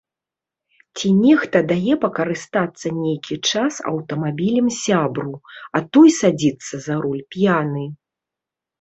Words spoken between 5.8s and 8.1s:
той садзіцца за руль п'яны.